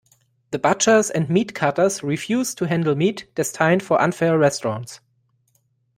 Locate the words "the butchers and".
0.49-1.29